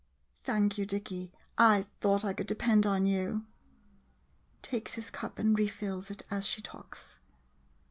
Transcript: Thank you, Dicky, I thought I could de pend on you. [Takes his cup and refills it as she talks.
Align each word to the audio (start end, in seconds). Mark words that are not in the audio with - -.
Thank 0.43 0.79
you, 0.79 0.87
Dicky, 0.87 1.31
I 1.59 1.85
thought 1.99 2.25
I 2.25 2.33
could 2.33 2.47
de 2.47 2.55
pend 2.55 2.87
on 2.87 3.05
you. 3.05 3.45
[Takes 4.63 4.95
his 4.95 5.11
cup 5.11 5.37
and 5.37 5.55
refills 5.55 6.09
it 6.09 6.23
as 6.31 6.43
she 6.47 6.59
talks. 6.59 7.19